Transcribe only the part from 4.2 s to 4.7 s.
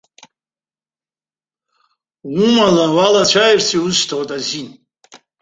азин.